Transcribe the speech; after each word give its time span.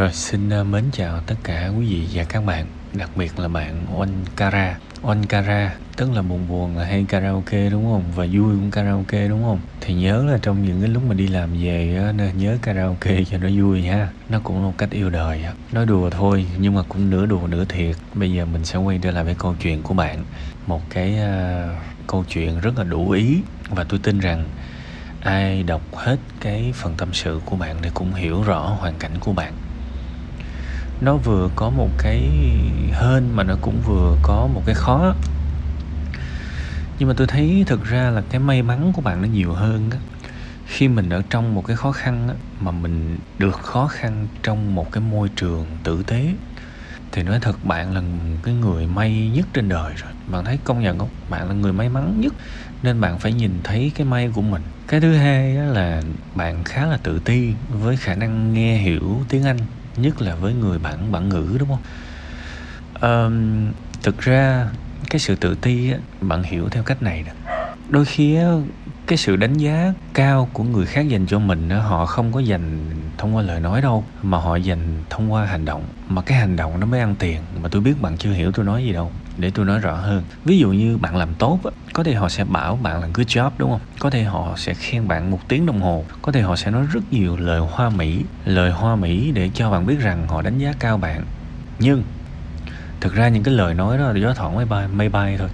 Rồi 0.00 0.12
xin 0.12 0.50
ờ, 0.50 0.64
mến 0.64 0.84
chào 0.92 1.20
tất 1.26 1.34
cả 1.42 1.70
quý 1.78 1.86
vị 1.86 2.06
và 2.12 2.24
các 2.24 2.44
bạn 2.44 2.66
Đặc 2.92 3.10
biệt 3.16 3.38
là 3.38 3.48
bạn 3.48 3.86
Onkara. 3.96 4.78
Onkara 5.02 5.74
tức 5.96 6.12
là 6.12 6.22
buồn 6.22 6.48
buồn 6.48 6.76
là 6.76 6.84
hay 6.84 7.04
karaoke 7.08 7.70
đúng 7.70 7.84
không? 7.84 8.02
Và 8.14 8.26
vui 8.32 8.56
cũng 8.56 8.70
karaoke 8.70 9.28
đúng 9.28 9.42
không? 9.42 9.60
Thì 9.80 9.94
nhớ 9.94 10.24
là 10.24 10.38
trong 10.42 10.64
những 10.64 10.80
cái 10.80 10.88
lúc 10.88 11.02
mà 11.08 11.14
đi 11.14 11.26
làm 11.26 11.50
về 11.62 12.02
á, 12.06 12.12
nên 12.12 12.38
nhớ 12.38 12.56
karaoke 12.62 13.24
cho 13.24 13.38
nó 13.38 13.48
vui 13.56 13.82
ha. 13.82 14.08
Nó 14.28 14.40
cũng 14.44 14.56
là 14.56 14.62
một 14.62 14.74
cách 14.78 14.90
yêu 14.90 15.10
đời 15.10 15.42
á. 15.42 15.52
Nói 15.72 15.86
đùa 15.86 16.10
thôi 16.10 16.46
nhưng 16.58 16.74
mà 16.74 16.82
cũng 16.88 17.10
nửa 17.10 17.26
đùa 17.26 17.46
nửa 17.48 17.64
thiệt. 17.64 17.96
Bây 18.14 18.32
giờ 18.32 18.46
mình 18.46 18.64
sẽ 18.64 18.78
quay 18.78 18.98
trở 19.02 19.10
lại 19.10 19.24
với 19.24 19.34
câu 19.38 19.54
chuyện 19.62 19.82
của 19.82 19.94
bạn. 19.94 20.24
Một 20.66 20.82
cái 20.90 21.14
uh, 21.14 22.06
câu 22.06 22.24
chuyện 22.28 22.60
rất 22.60 22.78
là 22.78 22.84
đủ 22.84 23.10
ý. 23.10 23.40
Và 23.68 23.84
tôi 23.84 24.00
tin 24.02 24.18
rằng 24.18 24.44
ai 25.20 25.62
đọc 25.62 25.82
hết 25.94 26.16
cái 26.40 26.72
phần 26.74 26.94
tâm 26.98 27.08
sự 27.12 27.40
của 27.44 27.56
bạn 27.56 27.76
thì 27.82 27.90
cũng 27.94 28.14
hiểu 28.14 28.42
rõ 28.42 28.76
hoàn 28.80 28.94
cảnh 28.98 29.12
của 29.20 29.32
bạn 29.32 29.52
nó 31.00 31.16
vừa 31.16 31.50
có 31.56 31.70
một 31.70 31.88
cái 31.98 32.20
hên 32.92 33.30
mà 33.34 33.42
nó 33.42 33.56
cũng 33.60 33.80
vừa 33.86 34.16
có 34.22 34.48
một 34.54 34.62
cái 34.66 34.74
khó. 34.74 35.14
Nhưng 36.98 37.08
mà 37.08 37.14
tôi 37.16 37.26
thấy 37.26 37.64
thực 37.66 37.84
ra 37.84 38.10
là 38.10 38.22
cái 38.30 38.40
may 38.40 38.62
mắn 38.62 38.92
của 38.92 39.02
bạn 39.02 39.22
nó 39.22 39.28
nhiều 39.28 39.52
hơn 39.52 39.90
á. 39.90 39.98
Khi 40.66 40.88
mình 40.88 41.10
ở 41.10 41.22
trong 41.30 41.54
một 41.54 41.66
cái 41.66 41.76
khó 41.76 41.92
khăn 41.92 42.28
á, 42.28 42.34
mà 42.60 42.70
mình 42.70 43.18
được 43.38 43.58
khó 43.62 43.86
khăn 43.86 44.26
trong 44.42 44.74
một 44.74 44.92
cái 44.92 45.02
môi 45.02 45.28
trường 45.28 45.66
tử 45.84 46.02
tế 46.06 46.34
thì 47.12 47.22
nói 47.22 47.38
thật 47.42 47.64
bạn 47.64 47.94
là 47.94 48.02
cái 48.42 48.54
người 48.54 48.86
may 48.86 49.30
nhất 49.34 49.46
trên 49.52 49.68
đời 49.68 49.92
rồi. 49.96 50.12
Bạn 50.26 50.44
thấy 50.44 50.58
công 50.64 50.82
nhận 50.82 50.98
không? 50.98 51.08
Bạn 51.30 51.48
là 51.48 51.54
người 51.54 51.72
may 51.72 51.88
mắn 51.88 52.20
nhất 52.20 52.34
nên 52.82 53.00
bạn 53.00 53.18
phải 53.18 53.32
nhìn 53.32 53.60
thấy 53.64 53.92
cái 53.94 54.06
may 54.06 54.30
của 54.34 54.42
mình. 54.42 54.62
Cái 54.86 55.00
thứ 55.00 55.14
hai 55.14 55.54
là 55.54 56.02
bạn 56.34 56.64
khá 56.64 56.86
là 56.86 56.96
tự 56.96 57.18
ti 57.18 57.52
với 57.68 57.96
khả 57.96 58.14
năng 58.14 58.52
nghe 58.52 58.78
hiểu 58.78 59.20
tiếng 59.28 59.44
anh 59.44 59.58
nhất 60.02 60.22
là 60.22 60.34
với 60.34 60.54
người 60.54 60.78
bản 60.78 61.12
bản 61.12 61.28
ngữ 61.28 61.56
đúng 61.58 61.68
không? 61.68 61.82
Um, 63.00 63.72
thực 64.02 64.18
ra 64.18 64.68
cái 65.10 65.18
sự 65.18 65.34
tự 65.36 65.54
ti 65.54 65.92
á, 65.92 65.98
bạn 66.20 66.42
hiểu 66.42 66.68
theo 66.68 66.82
cách 66.82 67.02
này 67.02 67.24
nè. 67.26 67.32
Đôi 67.88 68.04
khi 68.04 68.36
á, 68.36 68.48
cái 69.06 69.18
sự 69.18 69.36
đánh 69.36 69.54
giá 69.54 69.92
cao 70.14 70.48
của 70.52 70.64
người 70.64 70.86
khác 70.86 71.08
dành 71.08 71.26
cho 71.26 71.38
mình 71.38 71.68
á, 71.68 71.78
họ 71.78 72.06
không 72.06 72.32
có 72.32 72.40
dành 72.40 72.90
thông 73.18 73.36
qua 73.36 73.42
lời 73.42 73.60
nói 73.60 73.82
đâu 73.82 74.04
mà 74.22 74.38
họ 74.38 74.56
dành 74.56 75.02
thông 75.10 75.32
qua 75.32 75.44
hành 75.44 75.64
động. 75.64 75.84
Mà 76.08 76.22
cái 76.22 76.38
hành 76.38 76.56
động 76.56 76.80
nó 76.80 76.86
mới 76.86 77.00
ăn 77.00 77.14
tiền. 77.18 77.40
Mà 77.62 77.68
tôi 77.68 77.82
biết 77.82 78.02
bạn 78.02 78.16
chưa 78.16 78.32
hiểu 78.32 78.52
tôi 78.52 78.66
nói 78.66 78.84
gì 78.84 78.92
đâu 78.92 79.12
để 79.36 79.50
tôi 79.54 79.66
nói 79.66 79.78
rõ 79.78 79.94
hơn, 79.94 80.22
ví 80.44 80.58
dụ 80.58 80.72
như 80.72 80.98
bạn 80.98 81.16
làm 81.16 81.34
tốt 81.34 81.60
có 81.92 82.04
thể 82.04 82.14
họ 82.14 82.28
sẽ 82.28 82.44
bảo 82.44 82.76
bạn 82.76 83.00
là 83.00 83.08
good 83.14 83.26
job, 83.26 83.50
đúng 83.58 83.70
không? 83.70 83.80
Có 83.98 84.10
thể 84.10 84.22
họ 84.22 84.54
sẽ 84.56 84.74
khen 84.74 85.08
bạn 85.08 85.30
một 85.30 85.38
tiếng 85.48 85.66
đồng 85.66 85.80
hồ, 85.80 86.04
có 86.22 86.32
thể 86.32 86.40
họ 86.40 86.56
sẽ 86.56 86.70
nói 86.70 86.86
rất 86.92 87.00
nhiều 87.10 87.36
lời 87.36 87.60
hoa 87.60 87.90
mỹ, 87.90 88.24
lời 88.44 88.70
hoa 88.70 88.96
mỹ 88.96 89.32
để 89.34 89.50
cho 89.54 89.70
bạn 89.70 89.86
biết 89.86 90.00
rằng 90.00 90.28
họ 90.28 90.42
đánh 90.42 90.58
giá 90.58 90.72
cao 90.78 90.98
bạn. 90.98 91.24
Nhưng, 91.78 92.02
thực 93.00 93.14
ra 93.14 93.28
những 93.28 93.42
cái 93.42 93.54
lời 93.54 93.74
nói 93.74 93.98
đó 93.98 94.04
là 94.04 94.20
gió 94.20 94.34
thoảng 94.34 94.56
máy 94.56 94.64
bay 94.64 94.88
máy 94.88 95.08
bay 95.08 95.36
thôi. 95.38 95.48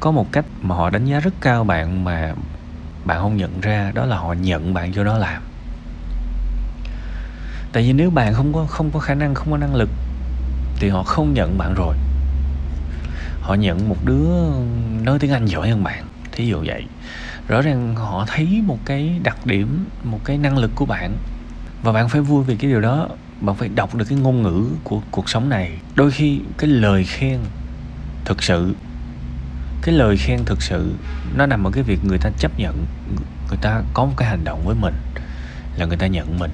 Có 0.00 0.10
một 0.10 0.32
cách 0.32 0.44
mà 0.62 0.74
họ 0.74 0.90
đánh 0.90 1.04
giá 1.04 1.20
rất 1.20 1.34
cao 1.40 1.64
bạn 1.64 2.04
mà 2.04 2.34
bạn 3.04 3.20
không 3.20 3.36
nhận 3.36 3.60
ra, 3.60 3.92
đó 3.94 4.04
là 4.04 4.16
họ 4.16 4.32
nhận 4.32 4.74
bạn 4.74 4.92
cho 4.92 5.04
đó 5.04 5.18
làm. 5.18 5.42
Tại 7.72 7.82
vì 7.82 7.92
nếu 7.92 8.10
bạn 8.10 8.34
không 8.34 8.52
có 8.52 8.66
không 8.66 8.90
có 8.90 9.00
khả 9.00 9.14
năng, 9.14 9.34
không 9.34 9.50
có 9.50 9.56
năng 9.56 9.74
lực, 9.74 9.88
thì 10.80 10.88
họ 10.88 11.02
không 11.02 11.34
nhận 11.34 11.58
bạn 11.58 11.74
rồi 11.74 11.96
họ 13.48 13.54
nhận 13.54 13.88
một 13.88 13.96
đứa 14.04 14.28
nói 15.02 15.18
tiếng 15.18 15.30
anh 15.30 15.46
giỏi 15.46 15.70
hơn 15.70 15.84
bạn. 15.84 16.04
Thí 16.32 16.46
dụ 16.46 16.62
vậy. 16.66 16.84
Rõ 17.48 17.62
ràng 17.62 17.94
họ 17.96 18.24
thấy 18.28 18.62
một 18.66 18.78
cái 18.84 19.20
đặc 19.22 19.46
điểm 19.46 19.84
một 20.04 20.20
cái 20.24 20.38
năng 20.38 20.58
lực 20.58 20.70
của 20.74 20.86
bạn. 20.86 21.16
Và 21.82 21.92
bạn 21.92 22.08
phải 22.08 22.20
vui 22.20 22.44
vì 22.44 22.56
cái 22.56 22.70
điều 22.70 22.80
đó. 22.80 23.08
Bạn 23.40 23.56
phải 23.56 23.68
đọc 23.68 23.94
được 23.94 24.04
cái 24.08 24.18
ngôn 24.18 24.42
ngữ 24.42 24.66
của 24.84 25.00
cuộc 25.10 25.28
sống 25.28 25.48
này. 25.48 25.72
Đôi 25.94 26.10
khi 26.10 26.40
cái 26.58 26.70
lời 26.70 27.04
khen 27.04 27.38
thực 28.24 28.42
sự 28.42 28.74
cái 29.82 29.94
lời 29.94 30.16
khen 30.16 30.40
thực 30.44 30.62
sự 30.62 30.92
nó 31.36 31.46
nằm 31.46 31.64
ở 31.66 31.70
cái 31.70 31.82
việc 31.82 31.98
người 32.04 32.18
ta 32.18 32.30
chấp 32.38 32.58
nhận 32.58 32.86
người 33.48 33.58
ta 33.62 33.82
có 33.94 34.04
một 34.04 34.14
cái 34.16 34.28
hành 34.28 34.44
động 34.44 34.62
với 34.64 34.76
mình 34.80 34.94
là 35.76 35.86
người 35.86 35.96
ta 35.96 36.06
nhận 36.06 36.38
mình. 36.38 36.50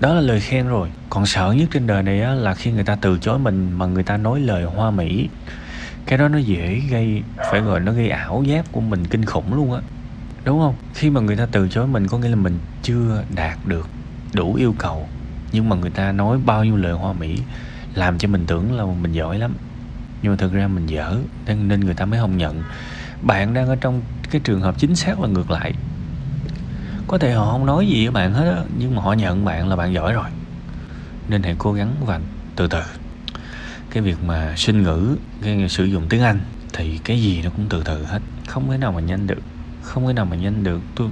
Đó 0.00 0.14
là 0.14 0.20
lời 0.20 0.40
khen 0.40 0.68
rồi. 0.68 0.88
Còn 1.10 1.26
sợ 1.26 1.54
nhất 1.56 1.68
trên 1.72 1.86
đời 1.86 2.02
này 2.02 2.20
á, 2.20 2.34
là 2.34 2.54
khi 2.54 2.72
người 2.72 2.84
ta 2.84 2.96
từ 3.00 3.18
chối 3.18 3.38
mình 3.38 3.72
mà 3.72 3.86
người 3.86 4.02
ta 4.02 4.16
nói 4.16 4.40
lời 4.40 4.64
hoa 4.64 4.90
mỹ 4.90 5.28
cái 6.06 6.18
đó 6.18 6.28
nó 6.28 6.38
dễ 6.38 6.80
gây, 6.90 7.22
phải 7.50 7.60
gọi 7.60 7.80
nó 7.80 7.92
gây 7.92 8.08
ảo 8.08 8.42
giác 8.42 8.72
của 8.72 8.80
mình 8.80 9.06
kinh 9.06 9.24
khủng 9.24 9.54
luôn 9.54 9.72
á. 9.72 9.80
Đúng 10.44 10.60
không? 10.60 10.74
Khi 10.94 11.10
mà 11.10 11.20
người 11.20 11.36
ta 11.36 11.46
từ 11.46 11.68
chối 11.68 11.86
mình 11.86 12.06
có 12.06 12.18
nghĩa 12.18 12.28
là 12.28 12.36
mình 12.36 12.58
chưa 12.82 13.24
đạt 13.34 13.58
được 13.64 13.88
đủ 14.32 14.54
yêu 14.54 14.74
cầu, 14.78 15.08
nhưng 15.52 15.68
mà 15.68 15.76
người 15.76 15.90
ta 15.90 16.12
nói 16.12 16.38
bao 16.46 16.64
nhiêu 16.64 16.76
lời 16.76 16.92
hoa 16.92 17.12
mỹ, 17.12 17.38
làm 17.94 18.18
cho 18.18 18.28
mình 18.28 18.44
tưởng 18.46 18.76
là 18.76 18.84
mình 19.02 19.12
giỏi 19.12 19.38
lắm. 19.38 19.54
Nhưng 20.22 20.32
mà 20.32 20.36
thực 20.36 20.52
ra 20.52 20.68
mình 20.68 20.86
dở, 20.86 21.16
nên 21.46 21.80
người 21.80 21.94
ta 21.94 22.04
mới 22.04 22.20
không 22.20 22.36
nhận. 22.36 22.62
Bạn 23.22 23.54
đang 23.54 23.68
ở 23.68 23.76
trong 23.76 24.02
cái 24.30 24.40
trường 24.44 24.60
hợp 24.60 24.74
chính 24.78 24.96
xác 24.96 25.20
là 25.20 25.28
ngược 25.28 25.50
lại. 25.50 25.72
Có 27.08 27.18
thể 27.18 27.32
họ 27.32 27.52
không 27.52 27.66
nói 27.66 27.86
gì 27.86 28.06
với 28.06 28.12
bạn 28.12 28.32
hết 28.32 28.52
á, 28.56 28.62
nhưng 28.78 28.94
mà 28.94 29.02
họ 29.02 29.12
nhận 29.12 29.44
bạn 29.44 29.68
là 29.68 29.76
bạn 29.76 29.94
giỏi 29.94 30.12
rồi. 30.12 30.26
Nên 31.28 31.42
hãy 31.42 31.54
cố 31.58 31.72
gắng 31.72 31.94
và 32.04 32.20
từ 32.56 32.68
từ 32.68 32.82
cái 33.96 34.02
việc 34.02 34.24
mà 34.24 34.54
sinh 34.56 34.82
ngữ, 34.82 35.16
cái 35.42 35.68
sử 35.68 35.84
dụng 35.84 36.06
tiếng 36.08 36.22
anh, 36.22 36.40
thì 36.72 36.98
cái 37.04 37.22
gì 37.22 37.42
nó 37.42 37.50
cũng 37.50 37.66
từ 37.68 37.82
từ 37.84 38.04
hết. 38.04 38.18
Không 38.46 38.70
thể 38.70 38.78
nào 38.78 38.92
mà 38.92 39.00
nhanh 39.00 39.26
được, 39.26 39.38
không 39.82 40.06
thể 40.06 40.12
nào 40.12 40.24
mà 40.24 40.36
nhanh 40.36 40.64
được. 40.64 40.80
Tôi, 40.94 41.08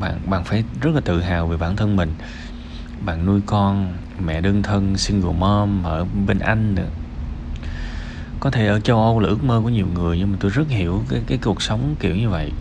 bạn 0.00 0.20
bạn 0.26 0.44
phải 0.44 0.64
rất 0.80 0.90
là 0.94 1.00
tự 1.00 1.20
hào 1.20 1.46
về 1.46 1.56
bản 1.56 1.76
thân 1.76 1.96
mình. 1.96 2.14
Bạn 3.04 3.26
nuôi 3.26 3.40
con, 3.46 3.92
mẹ 4.24 4.40
đơn 4.40 4.62
thân, 4.62 4.96
single 4.96 5.32
mom, 5.32 5.82
ở 5.82 6.06
bên 6.26 6.38
anh 6.38 6.74
nữa 6.74 6.88
có 8.40 8.50
thể 8.50 8.66
ở 8.66 8.80
châu 8.80 9.02
Âu 9.02 9.20
là 9.20 9.28
ước 9.28 9.44
mơ 9.44 9.60
của 9.62 9.68
nhiều 9.68 9.86
người, 9.94 10.18
nhưng 10.18 10.32
mà 10.32 10.36
tôi 10.40 10.50
rất 10.50 10.68
hiểu 10.68 11.04
cái 11.08 11.20
cái 11.26 11.38
cuộc 11.38 11.62
sống 11.62 11.96
kiểu 12.00 12.16
như 12.16 12.28
vậy. 12.28 12.52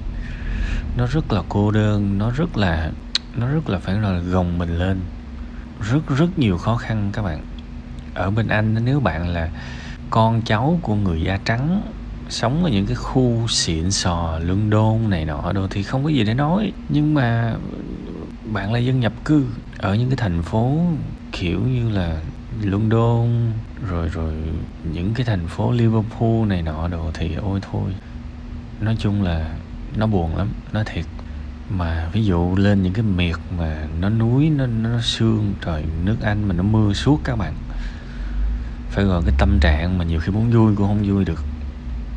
Nó 0.98 1.08
rất 1.08 1.32
là 1.32 1.42
cô 1.50 1.72
đơn, 1.72 2.18
nó 2.18 2.32
rất 2.32 2.58
là, 2.58 2.92
nó 3.36 3.48
rất 3.48 3.70
là 3.70 3.80
phải 3.80 3.96
là 3.96 4.20
gồng 4.20 4.58
mình 4.58 4.80
lên. 4.80 5.00
Rất 5.92 6.18
rất 6.18 6.40
nhiều 6.40 6.58
khó 6.58 6.78
khăn 6.78 7.10
các 7.14 7.22
bạn 7.22 7.42
ở 8.16 8.32
bên 8.32 8.48
anh, 8.48 8.86
nếu 8.86 9.00
bạn 9.00 9.28
là 9.28 9.50
con 10.10 10.42
cháu 10.42 10.80
của 10.82 10.96
người 10.96 11.22
da 11.22 11.40
trắng, 11.46 11.82
sống 12.30 12.64
ở 12.64 12.70
những 12.70 12.86
cái 12.86 12.96
khu 12.96 13.48
xịn 13.48 13.92
sò 13.92 14.40
London 14.40 15.10
này 15.10 15.26
nọ 15.26 15.52
đồ 15.52 15.68
thì 15.68 15.84
không 15.84 16.04
có 16.04 16.10
gì 16.10 16.24
để 16.24 16.34
nói. 16.34 16.72
Nhưng 16.90 17.14
mà 17.14 17.56
bạn 18.54 18.74
là 18.74 18.80
dân 18.80 19.00
nhập 19.00 19.14
cư 19.26 19.46
ở 19.78 19.96
những 19.96 20.10
cái 20.10 20.18
thành 20.18 20.42
phố 20.42 20.78
kiểu 21.32 21.60
như 21.60 21.90
là 21.90 22.22
London 22.62 23.52
rồi 23.90 24.10
rồi 24.10 24.34
những 24.94 25.14
cái 25.14 25.26
thành 25.26 25.48
phố 25.48 25.72
Liverpool 25.72 26.46
này 26.48 26.62
nọ 26.62 26.88
đồ 26.88 27.12
thì 27.14 27.34
ôi 27.34 27.60
thôi. 27.72 27.92
Nói 28.82 28.96
chung 29.00 29.24
là 29.24 29.56
nó 29.96 30.08
buồn 30.08 30.38
lắm 30.38 30.48
nó 30.74 30.84
thiệt. 30.86 31.06
Mà 31.70 32.10
ví 32.14 32.26
dụ 32.26 32.56
lên 32.56 32.84
những 32.84 32.94
cái 32.94 33.04
miệt 33.04 33.36
mà 33.58 33.88
nó 34.00 34.10
núi, 34.10 34.50
nó 34.50 34.66
nó 34.66 34.90
sương, 35.02 35.54
trời, 35.66 35.84
nước 36.04 36.18
Anh 36.22 36.48
mà 36.48 36.54
nó 36.54 36.64
mưa 36.64 36.94
suốt 36.94 37.20
các 37.24 37.36
bạn 37.36 37.54
phải 38.96 39.06
gọi 39.06 39.22
cái 39.26 39.34
tâm 39.38 39.60
trạng 39.60 39.98
mà 39.98 40.06
nhiều 40.06 40.20
khi 40.20 40.32
muốn 40.32 40.52
vui 40.52 40.76
cũng 40.76 40.88
không 40.88 41.04
vui 41.04 41.26
được. 41.26 41.44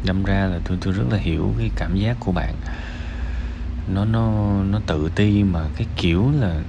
Đâm 0.04 0.24
ra 0.24 0.46
là 0.46 0.58
tôi 0.64 0.78
tôi 0.80 0.94
rất 0.94 1.04
là 1.10 1.18
hiểu 1.18 1.54
cái 1.58 1.70
cảm 1.76 1.96
giác 1.96 2.16
của 2.20 2.32
bạn. 2.32 2.54
Nó 3.94 4.04
nó 4.04 4.52
nó 4.70 4.80
tự 4.86 5.10
ti 5.14 5.42
mà 5.42 5.60
cái 5.76 5.86
kiểu 5.96 6.32
là 6.40 6.60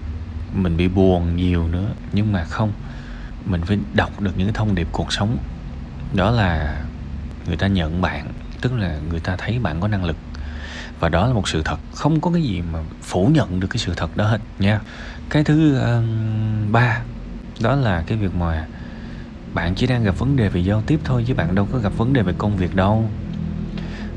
mình 0.54 0.78
bị 0.78 0.88
buồn 0.88 1.36
nhiều 1.36 1.68
nữa. 1.68 1.88
Nhưng 2.14 2.32
mà 2.32 2.44
không 2.44 2.72
mình 3.46 3.62
phải 3.62 3.78
đọc 3.94 4.22
được 4.22 4.32
những 4.38 4.48
cái 4.48 4.54
thông 4.54 4.76
điệp 4.76 4.88
cuộc 4.92 5.14
sống. 5.14 5.38
Đó 6.14 6.32
là 6.32 6.82
người 7.48 7.58
ta 7.58 7.68
nhận 7.68 8.02
bạn 8.02 8.28
tức 8.62 8.74
là 8.74 8.98
người 9.10 9.20
ta 9.20 9.36
thấy 9.38 9.60
bạn 9.60 9.82
có 9.82 9.88
năng 9.88 10.06
lực. 10.06 10.18
Và 11.00 11.10
đó 11.10 11.28
là 11.28 11.34
một 11.34 11.50
sự 11.50 11.62
thật. 11.66 11.78
Không 11.94 12.22
có 12.22 12.32
cái 12.32 12.42
gì 12.42 12.62
mà 12.74 12.80
phủ 13.02 13.28
nhận 13.28 13.60
được 13.60 13.68
cái 13.68 13.78
sự 13.78 13.94
thật 13.98 14.18
đó 14.18 14.28
hết 14.28 14.42
nha. 14.60 14.80
Cái 15.30 15.44
thứ 15.44 15.78
uh, 15.78 16.72
ba 16.72 17.02
đó 17.62 17.76
là 17.76 18.04
cái 18.08 18.18
việc 18.18 18.36
mà 18.36 18.68
bạn 19.54 19.76
chỉ 19.76 19.88
đang 19.88 20.04
gặp 20.04 20.20
vấn 20.20 20.36
đề 20.36 20.50
về 20.50 20.62
giao 20.62 20.82
tiếp 20.82 21.00
thôi 21.04 21.24
chứ 21.28 21.34
bạn 21.34 21.56
đâu 21.56 21.68
có 21.72 21.80
gặp 21.80 21.98
vấn 21.98 22.14
đề 22.14 22.22
về 22.22 22.34
công 22.38 22.58
việc 22.58 22.76
đâu 22.76 23.10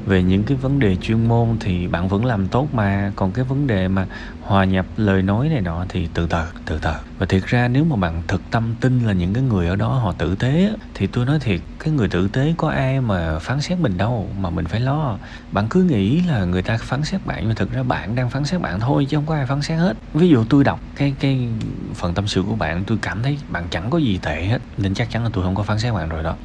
về 0.06 0.22
những 0.22 0.44
cái 0.44 0.56
vấn 0.56 0.78
đề 0.78 0.96
chuyên 0.96 1.28
môn 1.28 1.48
thì 1.60 1.86
bạn 1.86 2.08
vẫn 2.08 2.24
làm 2.24 2.48
tốt 2.48 2.68
mà. 2.72 3.12
Còn 3.16 3.32
cái 3.32 3.44
vấn 3.44 3.66
đề 3.66 3.88
mà 3.88 4.06
hòa 4.42 4.64
nhập 4.64 4.86
lời 4.96 5.22
nói 5.22 5.48
này 5.48 5.60
nọ 5.60 5.84
thì 5.88 6.08
từ 6.14 6.26
từ 6.26 6.42
từ 6.66 6.78
từ. 6.82 6.92
Và 7.18 7.26
thiệt 7.26 7.42
ra 7.46 7.68
nếu 7.68 7.84
mà 7.84 7.96
bạn 7.96 8.22
thực 8.28 8.42
tâm 8.50 8.74
tin 8.80 9.00
là 9.00 9.12
những 9.12 9.34
cái 9.34 9.42
người 9.42 9.68
ở 9.68 9.76
đó 9.76 9.88
họ 9.88 10.12
tử 10.12 10.34
tế 10.34 10.72
thì 10.94 11.06
tôi 11.06 11.26
nói 11.26 11.38
thiệt, 11.40 11.60
cái 11.78 11.92
người 11.94 12.08
tử 12.08 12.28
tế 12.28 12.54
có 12.56 12.70
ai 12.70 13.00
mà 13.00 13.38
phán 13.38 13.60
xét 13.60 13.78
mình 13.78 13.98
đâu 13.98 14.28
mà 14.40 14.50
mình 14.50 14.64
phải 14.64 14.80
lo. 14.80 15.18
Bạn 15.52 15.66
cứ 15.70 15.82
nghĩ 15.82 16.20
là 16.20 16.44
người 16.44 16.62
ta 16.62 16.78
phán 16.80 17.04
xét 17.04 17.26
bạn 17.26 17.44
nhưng 17.46 17.54
thực 17.54 17.72
ra 17.72 17.82
bạn 17.82 18.14
đang 18.14 18.30
phán 18.30 18.44
xét 18.44 18.60
bạn 18.60 18.80
thôi 18.80 19.06
chứ 19.10 19.16
không 19.16 19.26
có 19.26 19.34
ai 19.34 19.46
phán 19.46 19.62
xét 19.62 19.78
hết. 19.78 19.96
Ví 20.14 20.28
dụ 20.28 20.44
tôi 20.44 20.64
đọc 20.64 20.80
cái 20.96 21.14
cái 21.20 21.48
phần 21.94 22.14
tâm 22.14 22.26
sự 22.26 22.42
của 22.42 22.54
bạn, 22.54 22.84
tôi 22.86 22.98
cảm 23.02 23.22
thấy 23.22 23.38
bạn 23.48 23.64
chẳng 23.70 23.90
có 23.90 23.98
gì 23.98 24.18
tệ 24.22 24.44
hết, 24.44 24.58
nên 24.78 24.94
chắc 24.94 25.10
chắn 25.10 25.24
là 25.24 25.30
tôi 25.32 25.44
không 25.44 25.54
có 25.54 25.62
phán 25.62 25.78
xét 25.78 25.94
bạn 25.94 26.08
rồi 26.08 26.22
đó 26.22 26.36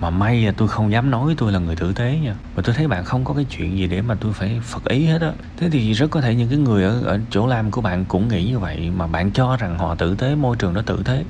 mà 0.00 0.10
may 0.10 0.42
là 0.42 0.52
tôi 0.56 0.68
không 0.68 0.92
dám 0.92 1.10
nói 1.10 1.34
tôi 1.38 1.52
là 1.52 1.58
người 1.58 1.76
tử 1.76 1.92
tế 1.92 2.18
nha. 2.22 2.34
Và 2.54 2.62
tôi 2.62 2.74
thấy 2.74 2.88
bạn 2.88 3.04
không 3.04 3.24
có 3.24 3.34
cái 3.34 3.44
chuyện 3.44 3.78
gì 3.78 3.86
để 3.86 4.02
mà 4.02 4.14
tôi 4.14 4.32
phải 4.32 4.60
phật 4.64 4.84
ý 4.84 5.06
hết 5.06 5.20
á. 5.22 5.32
Thế 5.56 5.70
thì 5.70 5.92
rất 5.92 6.10
có 6.10 6.20
thể 6.20 6.34
những 6.34 6.48
cái 6.48 6.58
người 6.58 6.84
ở 6.84 7.02
ở 7.02 7.20
chỗ 7.30 7.46
làm 7.46 7.70
của 7.70 7.80
bạn 7.80 8.04
cũng 8.04 8.28
nghĩ 8.28 8.44
như 8.44 8.58
vậy 8.58 8.90
mà 8.96 9.06
bạn 9.06 9.30
cho 9.30 9.56
rằng 9.56 9.78
họ 9.78 9.94
tử 9.94 10.14
tế 10.14 10.34
môi 10.34 10.56
trường 10.56 10.74
đó 10.74 10.82
tử 10.86 11.02
tế. 11.04 11.24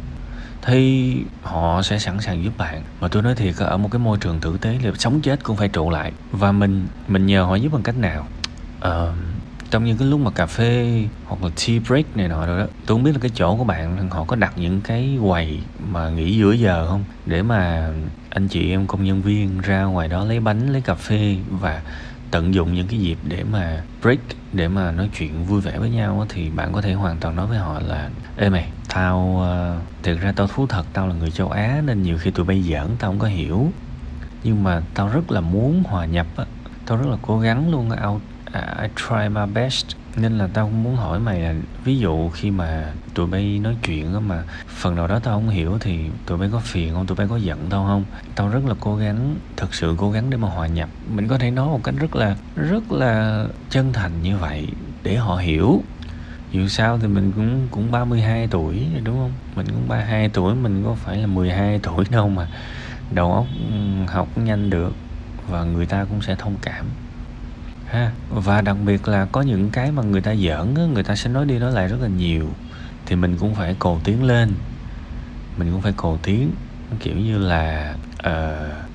Thì 0.62 1.16
họ 1.42 1.82
sẽ 1.82 1.98
sẵn 1.98 2.20
sàng 2.20 2.44
giúp 2.44 2.52
bạn. 2.58 2.82
Mà 3.00 3.08
tôi 3.08 3.22
nói 3.22 3.34
thiệt 3.34 3.54
ở 3.58 3.76
một 3.76 3.88
cái 3.92 3.98
môi 3.98 4.18
trường 4.18 4.40
tử 4.40 4.58
tế 4.60 4.78
là 4.82 4.90
sống 4.98 5.20
chết 5.20 5.44
cũng 5.44 5.56
phải 5.56 5.68
trụ 5.68 5.90
lại. 5.90 6.12
Và 6.32 6.52
mình 6.52 6.86
mình 7.08 7.26
nhờ 7.26 7.42
họ 7.42 7.54
giúp 7.54 7.72
bằng 7.72 7.82
cách 7.82 7.96
nào? 7.96 8.26
Uh, 8.78 9.14
trong 9.70 9.84
những 9.84 9.98
cái 9.98 10.08
lúc 10.08 10.20
mà 10.20 10.30
cà 10.30 10.46
phê 10.46 11.04
hoặc 11.24 11.42
là 11.42 11.50
tea 11.66 11.78
break 11.88 12.16
này 12.16 12.28
nọ 12.28 12.46
rồi 12.46 12.58
đó 12.58 12.66
tôi 12.86 12.94
không 12.96 13.02
biết 13.02 13.12
là 13.12 13.18
cái 13.18 13.30
chỗ 13.34 13.56
của 13.56 13.64
bạn 13.64 14.10
họ 14.10 14.24
có 14.24 14.36
đặt 14.36 14.52
những 14.56 14.80
cái 14.80 15.18
quầy 15.22 15.60
mà 15.90 16.08
nghỉ 16.08 16.36
giữa 16.36 16.52
giờ 16.52 16.86
không? 16.88 17.04
Để 17.26 17.42
mà 17.42 17.90
anh 18.30 18.48
chị 18.48 18.70
em 18.70 18.86
công 18.86 19.04
nhân 19.04 19.22
viên 19.22 19.60
ra 19.60 19.82
ngoài 19.82 20.08
đó 20.08 20.24
lấy 20.24 20.40
bánh 20.40 20.72
lấy 20.72 20.80
cà 20.80 20.94
phê 20.94 21.36
và 21.50 21.82
tận 22.30 22.54
dụng 22.54 22.74
những 22.74 22.86
cái 22.86 23.00
dịp 23.00 23.18
để 23.28 23.44
mà 23.52 23.82
break 24.02 24.18
để 24.52 24.68
mà 24.68 24.90
nói 24.90 25.10
chuyện 25.18 25.44
vui 25.44 25.60
vẻ 25.60 25.78
với 25.78 25.90
nhau 25.90 26.26
thì 26.28 26.50
bạn 26.50 26.72
có 26.72 26.82
thể 26.82 26.92
hoàn 26.92 27.16
toàn 27.16 27.36
nói 27.36 27.46
với 27.46 27.58
họ 27.58 27.80
là 27.80 28.10
ê 28.36 28.48
mày 28.48 28.68
tao 28.94 29.38
ờ, 29.42 29.76
uh, 29.76 30.02
thực 30.02 30.20
ra 30.20 30.32
tao 30.36 30.46
thú 30.46 30.66
thật 30.66 30.84
tao 30.92 31.08
là 31.08 31.14
người 31.14 31.30
châu 31.30 31.48
á 31.48 31.82
nên 31.86 32.02
nhiều 32.02 32.18
khi 32.18 32.30
tụi 32.30 32.46
bay 32.46 32.62
giỡn 32.62 32.86
tao 32.98 33.10
không 33.10 33.18
có 33.18 33.26
hiểu. 33.26 33.72
Nhưng 34.44 34.62
mà 34.62 34.82
tao 34.94 35.08
rất 35.08 35.30
là 35.30 35.40
muốn 35.40 35.82
hòa 35.86 36.06
nhập 36.06 36.26
á 36.36 36.44
tao 36.86 36.98
rất 36.98 37.06
là 37.10 37.16
cố 37.22 37.38
gắng 37.38 37.70
luôn 37.70 37.90
out 38.08 38.22
À, 38.56 38.82
I 38.82 38.88
try 38.96 39.28
my 39.28 39.46
best. 39.54 39.86
Nên 40.16 40.38
là 40.38 40.48
tao 40.54 40.64
cũng 40.64 40.82
muốn 40.82 40.96
hỏi 40.96 41.20
mày 41.20 41.40
là, 41.40 41.54
ví 41.84 41.98
dụ 41.98 42.28
khi 42.28 42.50
mà 42.50 42.92
tụi 43.14 43.26
bay 43.26 43.58
nói 43.58 43.76
chuyện 43.82 44.14
á 44.14 44.20
mà 44.20 44.42
phần 44.68 44.94
nào 44.94 45.06
đó 45.06 45.18
tao 45.18 45.34
không 45.34 45.48
hiểu 45.48 45.78
thì 45.80 46.00
tụi 46.26 46.38
bay 46.38 46.48
có 46.52 46.60
phiền 46.60 46.94
không? 46.94 47.06
Tụi 47.06 47.16
bay 47.16 47.26
có 47.30 47.36
giận 47.36 47.66
tao 47.70 47.84
không? 47.84 48.04
Tao 48.34 48.48
rất 48.48 48.64
là 48.66 48.74
cố 48.80 48.96
gắng, 48.96 49.36
thực 49.56 49.74
sự 49.74 49.94
cố 49.98 50.10
gắng 50.10 50.30
để 50.30 50.36
mà 50.36 50.48
hòa 50.48 50.66
nhập. 50.66 50.88
Mình 51.14 51.28
có 51.28 51.38
thể 51.38 51.50
nói 51.50 51.66
một 51.66 51.80
cách 51.84 51.94
rất 51.98 52.16
là 52.16 52.36
rất 52.56 52.92
là 52.92 53.44
chân 53.70 53.92
thành 53.92 54.22
như 54.22 54.36
vậy 54.36 54.68
để 55.02 55.16
họ 55.16 55.36
hiểu. 55.36 55.82
Dù 56.52 56.68
sao 56.68 56.98
thì 56.98 57.06
mình 57.06 57.32
cũng 57.36 57.68
cũng 57.70 57.90
32 57.90 58.46
tuổi 58.50 58.86
đúng 59.04 59.16
không? 59.16 59.32
Mình 59.56 59.66
cũng 59.66 59.88
32 59.88 60.28
tuổi, 60.28 60.54
mình 60.54 60.82
có 60.84 60.94
phải 60.94 61.16
là 61.16 61.26
12 61.26 61.78
tuổi 61.82 62.04
đâu 62.10 62.28
mà 62.28 62.48
đầu 63.10 63.32
óc 63.32 63.46
ừ, 63.70 63.76
học 64.08 64.28
nhanh 64.38 64.70
được 64.70 64.92
và 65.48 65.64
người 65.64 65.86
ta 65.86 66.04
cũng 66.04 66.22
sẽ 66.22 66.34
thông 66.34 66.56
cảm 66.62 66.86
ha. 67.86 68.12
Và 68.30 68.60
đặc 68.60 68.76
biệt 68.84 69.08
là 69.08 69.24
có 69.24 69.42
những 69.42 69.70
cái 69.70 69.92
mà 69.92 70.02
người 70.02 70.20
ta 70.20 70.34
giỡn 70.34 70.74
á 70.74 70.82
người 70.94 71.02
ta 71.02 71.16
sẽ 71.16 71.30
nói 71.30 71.44
đi 71.46 71.58
nói 71.58 71.72
lại 71.72 71.88
rất 71.88 72.00
là 72.00 72.08
nhiều. 72.08 72.48
Thì 73.06 73.16
mình 73.16 73.36
cũng 73.36 73.54
phải 73.54 73.76
cầu 73.78 74.00
tiến 74.04 74.24
lên. 74.24 74.52
Mình 75.58 75.72
cũng 75.72 75.80
phải 75.80 75.92
cầu 75.96 76.18
tiến. 76.22 76.50
Kiểu 77.00 77.16
như 77.16 77.38
là 77.38 77.94
uh, 78.26 78.32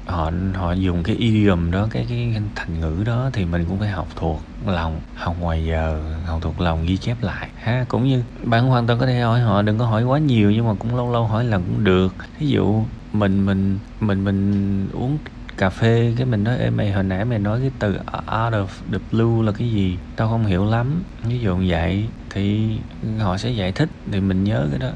họ 0.06 0.32
họ 0.54 0.74
dùng 0.74 1.04
cái 1.04 1.16
idiom 1.16 1.72
đó 1.72 1.88
cái 1.92 2.06
cái 2.10 2.34
thành 2.56 2.80
ngữ 2.80 3.04
đó 3.06 3.30
thì 3.34 3.46
mình 3.46 3.66
cũng 3.66 3.80
phải 3.80 3.90
học 3.90 4.08
thuộc 4.16 4.42
lòng 4.66 5.02
học 5.16 5.36
ngoài 5.40 5.66
giờ 5.66 6.04
học 6.26 6.40
thuộc 6.42 6.62
lòng 6.62 6.86
ghi 6.86 6.98
chép 6.98 7.18
lại. 7.22 7.50
Ha 7.64 7.86
cũng 7.88 8.04
như 8.04 8.24
bạn 8.44 8.68
hoàn 8.68 8.88
toàn 8.88 9.00
có 9.00 9.06
thể 9.06 9.20
hỏi 9.20 9.42
họ 9.42 9.62
đừng 9.62 9.78
có 9.78 9.86
hỏi 9.86 10.04
quá 10.04 10.20
nhiều 10.20 10.52
nhưng 10.52 10.68
mà 10.68 10.74
cũng 10.80 10.96
lâu 10.96 11.14
lâu 11.14 11.28
hỏi 11.28 11.44
lần 11.44 11.64
cũng 11.64 11.84
được. 11.84 12.16
Ví 12.40 12.48
dụ 12.48 12.84
mình 13.14 13.46
mình 13.46 13.80
mình 14.00 14.24
mình 14.24 14.88
uống 14.94 15.18
cà 15.62 15.70
phê, 15.70 16.14
cái 16.18 16.26
mình 16.26 16.44
nói 16.44 16.58
Ê 16.58 16.70
mày, 16.70 16.92
hồi 16.92 17.04
nãy 17.04 17.26
mày 17.26 17.40
nói 17.40 17.60
cái 17.60 17.72
từ 17.80 17.90
out 18.18 18.54
of 18.54 18.68
the 18.92 18.98
blue 19.12 19.46
là 19.46 19.52
cái 19.52 19.70
gì? 19.70 19.98
Tao 20.16 20.30
không 20.30 20.46
hiểu 20.46 20.66
lắm. 20.66 21.04
Ví 21.24 21.40
dụ 21.40 21.58
vậy 21.68 22.06
thì 22.30 22.78
họ 23.20 23.38
sẽ 23.38 23.50
giải 23.50 23.72
thích, 23.72 23.90
thì 24.12 24.20
mình 24.20 24.44
nhớ 24.44 24.68
cái 24.70 24.80
đó. 24.80 24.90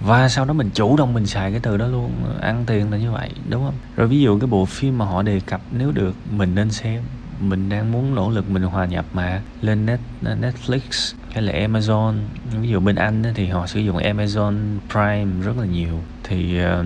Và 0.00 0.28
sau 0.28 0.44
đó 0.44 0.52
mình 0.52 0.70
chủ 0.74 0.96
động 0.96 1.14
mình 1.14 1.26
xài 1.26 1.50
cái 1.50 1.60
từ 1.60 1.76
đó 1.76 1.86
luôn, 1.86 2.12
ăn 2.40 2.64
tiền 2.66 2.90
là 2.90 2.98
như 2.98 3.12
vậy, 3.12 3.30
đúng 3.48 3.64
không? 3.64 3.74
Rồi 3.96 4.08
ví 4.08 4.20
dụ 4.20 4.38
cái 4.38 4.46
bộ 4.46 4.64
phim 4.64 4.98
mà 4.98 5.04
họ 5.04 5.22
đề 5.22 5.40
cập, 5.40 5.60
nếu 5.72 5.92
được, 5.92 6.14
mình 6.30 6.54
nên 6.54 6.70
xem. 6.70 7.02
Mình 7.40 7.68
đang 7.68 7.92
muốn 7.92 8.14
nỗ 8.14 8.30
lực 8.30 8.50
mình 8.50 8.62
hòa 8.62 8.86
nhập 8.86 9.04
mà, 9.12 9.40
lên 9.60 9.86
net, 9.86 10.00
Netflix 10.22 11.14
hay 11.32 11.42
là 11.42 11.52
Amazon. 11.52 12.14
Ví 12.60 12.68
dụ 12.68 12.80
bên 12.80 12.96
Anh 12.96 13.22
thì 13.34 13.46
họ 13.46 13.66
sử 13.66 13.80
dụng 13.80 13.96
Amazon 13.96 14.78
Prime 14.90 15.42
rất 15.44 15.58
là 15.58 15.64
nhiều. 15.64 16.00
Thì 16.24 16.58
ờ, 16.58 16.84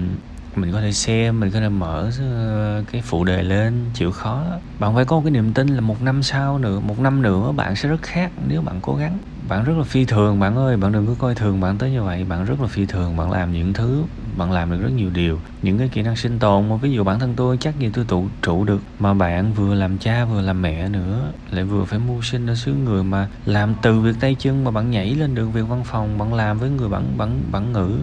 mình 0.58 0.72
có 0.72 0.80
thể 0.80 0.92
xem, 0.92 1.40
mình 1.40 1.50
có 1.50 1.60
thể 1.60 1.68
mở 1.68 2.10
ờ, 2.20 2.84
cái 2.92 3.02
phụ 3.02 3.24
đề 3.24 3.42
lên, 3.42 3.74
chịu 3.94 4.10
khó 4.10 4.44
bạn 4.78 4.94
phải 4.94 5.04
có 5.04 5.20
cái 5.24 5.30
niềm 5.30 5.52
tin 5.52 5.68
là 5.68 5.80
một 5.80 6.02
năm 6.02 6.22
sau 6.22 6.58
nữa, 6.58 6.80
một 6.80 7.00
năm 7.00 7.22
nữa 7.22 7.52
bạn 7.52 7.76
sẽ 7.76 7.88
rất 7.88 8.02
khác 8.02 8.30
nếu 8.48 8.62
bạn 8.62 8.78
cố 8.82 8.94
gắng. 8.94 9.18
Bạn 9.48 9.64
rất 9.64 9.74
là 9.78 9.84
phi 9.84 10.04
thường, 10.04 10.40
bạn 10.40 10.56
ơi, 10.56 10.76
bạn 10.76 10.92
đừng 10.92 11.06
có 11.06 11.14
coi 11.18 11.34
thường 11.34 11.60
bạn 11.60 11.78
tới 11.78 11.90
như 11.90 12.02
vậy. 12.02 12.24
Bạn 12.24 12.44
rất 12.44 12.60
là 12.60 12.66
phi 12.66 12.86
thường, 12.86 13.16
bạn 13.16 13.30
làm 13.30 13.52
những 13.52 13.72
thứ, 13.72 14.02
bạn 14.36 14.52
làm 14.52 14.70
được 14.70 14.78
rất 14.82 14.92
nhiều 14.92 15.10
điều. 15.10 15.40
Những 15.62 15.78
cái 15.78 15.88
kỹ 15.88 16.02
năng 16.02 16.16
sinh 16.16 16.38
tồn 16.38 16.68
mà 16.68 16.76
ví 16.76 16.92
dụ 16.92 17.04
bản 17.04 17.18
thân 17.18 17.34
tôi, 17.36 17.56
chắc 17.60 17.78
gì 17.78 17.90
tôi 17.94 18.04
tụ, 18.04 18.28
trụ 18.42 18.64
được. 18.64 18.82
Mà 18.98 19.14
bạn 19.14 19.52
vừa 19.52 19.74
làm 19.74 19.98
cha, 19.98 20.24
vừa 20.24 20.40
làm 20.40 20.62
mẹ 20.62 20.88
nữa, 20.88 21.32
lại 21.50 21.64
vừa 21.64 21.84
phải 21.84 21.98
mưu 21.98 22.22
sinh 22.22 22.46
ở 22.46 22.54
xứ 22.54 22.74
người 22.74 23.04
mà 23.04 23.28
làm 23.46 23.74
từ 23.82 24.00
việc 24.00 24.16
tay 24.20 24.36
chân 24.38 24.64
mà 24.64 24.70
bạn 24.70 24.90
nhảy 24.90 25.14
lên 25.14 25.34
được 25.34 25.46
việc 25.46 25.68
văn 25.68 25.84
phòng, 25.84 26.18
bạn 26.18 26.34
làm 26.34 26.58
với 26.58 26.70
người 26.70 26.88
bản 26.88 27.04
bản 27.16 27.40
bản 27.52 27.72
ngữ 27.72 27.98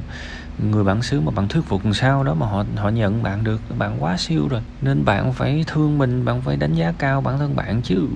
người 0.62 0.84
bản 0.84 1.02
xứ 1.02 1.22
mà 1.22 1.32
bạn 1.32 1.48
thuyết 1.48 1.62
phục 1.66 1.86
làm 1.86 1.94
sao 1.94 2.24
đó 2.24 2.34
mà 2.34 2.46
họ 2.46 2.64
họ 2.78 2.90
nhận 2.90 3.24
bạn 3.24 3.44
được. 3.44 3.62
Bạn 3.78 4.04
quá 4.04 4.18
siêu 4.18 4.48
rồi, 4.48 4.62
nên 4.82 5.06
bạn 5.06 5.34
phải 5.34 5.64
thương 5.68 5.98
mình, 5.98 6.26
bạn 6.26 6.42
phải 6.42 6.58
đánh 6.58 6.74
giá 6.74 6.94
cao 6.98 7.22
bản 7.22 7.40
thân 7.40 7.56
bạn 7.56 7.82
chứ. 7.82 8.08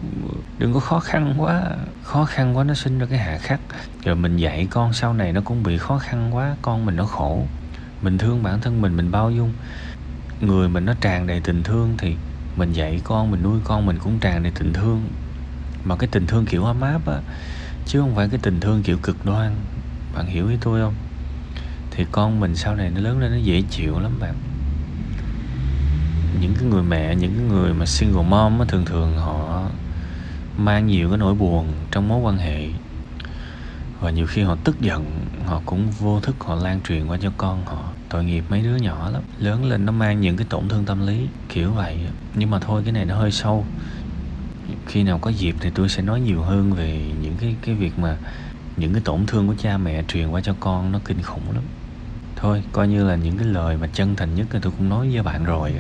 Đừng 0.58 0.74
có 0.74 0.80
khó 0.80 1.00
khăn 1.00 1.36
quá, 1.38 1.64
khó 2.04 2.26
khăn 2.26 2.58
quá 2.58 2.64
nó 2.64 2.74
sinh 2.74 3.00
ra 3.00 3.06
cái 3.06 3.20
hạ 3.20 3.38
khắc. 3.38 3.60
Rồi 4.04 4.16
mình 4.16 4.38
dạy 4.38 4.68
con 4.70 4.94
sau 4.94 5.14
này 5.14 5.34
nó 5.34 5.42
cũng 5.42 5.64
bị 5.64 5.78
khó 5.78 5.98
khăn 5.98 6.36
quá, 6.36 6.56
con 6.62 6.86
mình 6.86 6.96
nó 6.96 7.06
khổ. 7.06 7.46
Mình 8.02 8.18
thương 8.18 8.44
bản 8.44 8.62
thân 8.62 8.82
mình 8.82 8.98
mình 8.98 9.12
bao 9.12 9.32
dung. 9.32 9.54
Người 10.42 10.70
mình 10.70 10.86
nó 10.86 10.94
tràn 11.02 11.28
đầy 11.28 11.42
tình 11.42 11.64
thương 11.64 11.96
thì 11.98 12.16
mình 12.58 12.74
dạy 12.74 13.02
con, 13.04 13.32
mình 13.32 13.44
nuôi 13.44 13.60
con 13.64 13.86
mình 13.86 14.00
cũng 14.00 14.20
tràn 14.20 14.44
đầy 14.44 14.52
tình 14.56 14.74
thương. 14.74 15.10
Mà 15.86 15.96
cái 15.96 16.10
tình 16.12 16.28
thương 16.28 16.46
kiểu 16.46 16.64
ấm 16.64 16.82
áp 16.82 17.08
á, 17.08 17.18
chứ 17.86 18.00
không 18.02 18.16
phải 18.16 18.30
cái 18.30 18.40
tình 18.44 18.60
thương 18.60 18.84
kiểu 18.84 18.98
cực 19.04 19.26
đoan. 19.26 19.56
Bạn 20.16 20.26
hiểu 20.26 20.50
ý 20.50 20.58
tôi 20.62 20.82
không? 20.82 20.94
Thì 21.96 22.06
con 22.12 22.40
mình 22.40 22.56
sau 22.56 22.76
này 22.76 22.90
nó 22.90 23.02
lớn 23.02 23.20
lên 23.20 23.32
nó 23.32 23.38
dễ 23.38 23.62
chịu 23.70 24.00
lắm 24.00 24.12
bạn. 24.20 24.34
Những 26.42 26.54
cái 26.54 26.70
người 26.70 26.84
mẹ 26.84 27.16
những 27.16 27.34
cái 27.34 27.44
người 27.44 27.74
mà 27.74 27.86
single 27.86 28.24
mom 28.24 28.60
á, 28.60 28.66
thường 28.68 28.86
thường 28.86 29.18
họ 29.18 29.64
mang 30.58 30.88
nhiều 30.88 31.10
cái 31.10 31.18
nỗi 31.18 31.34
buồn 31.34 31.68
trong 31.92 32.08
mối 32.08 32.20
quan 32.20 32.38
hệ. 32.38 32.70
Và 34.00 34.12
nhiều 34.12 34.28
khi 34.28 34.42
họ 34.42 34.56
tức 34.64 34.82
giận 34.82 35.06
họ 35.46 35.62
cũng 35.66 35.92
vô 36.00 36.20
thức 36.20 36.36
họ 36.40 36.56
lan 36.56 36.82
truyền 36.82 37.08
qua 37.08 37.18
cho 37.22 37.32
con 37.38 37.66
họ. 37.66 37.92
Tội 38.10 38.24
nghiệp 38.24 38.44
mấy 38.50 38.62
đứa 38.62 38.76
nhỏ 38.76 39.10
lắm. 39.10 39.22
Lớn 39.40 39.66
lên 39.66 39.86
nó 39.86 39.92
mang 39.92 40.22
những 40.22 40.38
cái 40.38 40.48
tổn 40.50 40.70
thương 40.70 40.86
tâm 40.86 41.08
lý 41.08 41.28
kiểu 41.50 41.72
vậy. 41.72 42.00
Nhưng 42.36 42.52
mà 42.52 42.60
thôi 42.60 42.82
cái 42.86 42.94
này 42.94 43.06
nó 43.06 43.16
hơi 43.16 43.32
sâu. 43.32 43.66
Khi 44.88 45.04
nào 45.04 45.20
có 45.20 45.30
dịp 45.30 45.56
thì 45.60 45.70
tôi 45.76 45.90
sẽ 45.90 46.02
nói 46.02 46.22
nhiều 46.22 46.42
hơn 46.42 46.74
về 46.74 47.12
những 47.22 47.36
cái 47.40 47.56
cái 47.62 47.76
việc 47.76 48.00
mà 48.00 48.18
những 48.78 48.94
cái 48.94 49.02
tổn 49.06 49.26
thương 49.26 49.48
của 49.48 49.56
cha 49.58 49.78
mẹ 49.78 50.04
truyền 50.08 50.28
qua 50.28 50.42
cho 50.42 50.56
con 50.60 50.92
nó 50.92 51.00
kinh 51.06 51.22
khủng 51.22 51.52
lắm 51.54 51.64
thôi. 52.46 52.64
Coi 52.72 52.88
như 52.88 53.04
là 53.08 53.16
những 53.16 53.38
cái 53.38 53.48
lời 53.48 53.78
mà 53.78 53.88
chân 53.88 54.16
thành 54.16 54.36
nhất 54.36 54.48
thì 54.50 54.60
tôi 54.62 54.74
cũng 54.78 54.90
nói 54.90 55.10
với 55.14 55.24
bạn 55.24 55.44
rồi. 55.44 55.74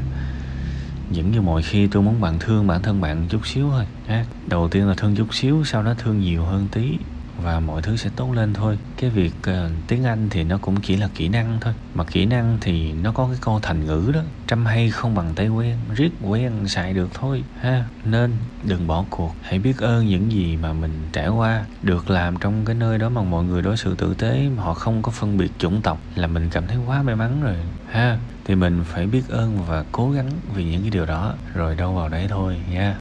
Những 1.09 1.31
như 1.31 1.41
mọi 1.41 1.61
khi 1.61 1.87
tôi 1.87 2.03
muốn 2.03 2.21
bạn 2.21 2.39
thương 2.39 2.67
bản 2.67 2.81
thân 2.81 3.01
bạn 3.01 3.25
chút 3.29 3.47
xíu 3.47 3.69
thôi. 3.69 3.85
Ha 4.07 4.25
đầu 4.47 4.69
tiên 4.69 4.87
là 4.87 4.93
thương 4.93 5.15
chút 5.15 5.33
xíu, 5.33 5.63
sau 5.65 5.83
đó 5.83 5.93
thương 5.97 6.19
nhiều 6.19 6.43
hơn 6.43 6.67
tí 6.71 6.97
và 7.41 7.59
mọi 7.59 7.81
thứ 7.81 7.97
sẽ 7.97 8.09
tốt 8.15 8.33
lên 8.33 8.53
thôi. 8.53 8.77
Cái 8.97 9.09
việc 9.09 9.33
uh, 9.49 9.71
tiếng 9.87 10.03
anh 10.03 10.29
thì 10.29 10.43
nó 10.43 10.57
cũng 10.57 10.81
chỉ 10.81 10.97
là 10.97 11.09
kỹ 11.15 11.27
năng 11.27 11.57
thôi 11.61 11.73
mà 11.95 12.03
kỹ 12.03 12.25
năng 12.25 12.57
thì 12.61 12.93
nó 12.93 13.11
có 13.11 13.27
cái 13.27 13.37
câu 13.41 13.59
thành 13.59 13.85
ngữ 13.85 14.11
đó 14.13 14.21
trăm 14.47 14.65
hay 14.65 14.91
không 14.91 15.15
bằng 15.15 15.33
tay 15.35 15.47
quen 15.47 15.77
riết 15.95 16.11
quen 16.23 16.67
xài 16.67 16.93
được 16.93 17.09
thôi 17.13 17.43
ha. 17.61 17.85
Nên 18.05 18.31
đừng 18.63 18.87
bỏ 18.87 19.05
cuộc 19.09 19.35
hãy 19.41 19.59
biết 19.59 19.77
ơn 19.77 20.07
những 20.07 20.31
gì 20.31 20.57
mà 20.57 20.73
mình 20.73 20.91
trải 21.13 21.27
qua 21.27 21.65
được 21.81 22.09
làm 22.09 22.37
trong 22.37 22.65
cái 22.65 22.75
nơi 22.75 22.97
đó 22.97 23.09
mà 23.09 23.21
mọi 23.21 23.43
người 23.43 23.61
đối 23.61 23.77
xử 23.77 23.95
tử 23.95 24.13
tế 24.13 24.49
họ 24.57 24.73
không 24.73 25.01
có 25.01 25.11
phân 25.11 25.37
biệt 25.37 25.51
chủng 25.59 25.81
tộc 25.81 25.99
là 26.15 26.27
mình 26.27 26.49
cảm 26.49 26.67
thấy 26.67 26.77
quá 26.87 27.03
may 27.03 27.15
mắn 27.15 27.41
rồi 27.43 27.55
ha. 27.91 28.17
Thì 28.45 28.55
mình 28.55 28.83
phải 28.85 29.07
biết 29.07 29.23
ơn 29.29 29.65
và 29.67 29.83
cố 29.91 30.11
gắng 30.11 30.29
vì 30.53 30.63
những 30.63 30.81
cái 30.81 30.89
điều 30.89 31.05
đó 31.05 31.33
rồi 31.53 31.75
đâu 31.75 31.93
vào 31.93 32.09
đấy 32.09 32.25
thôi 32.29 32.57
nha. 32.71 32.93